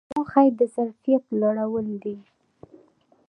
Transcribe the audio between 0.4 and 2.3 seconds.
یې د ظرفیت لوړول دي.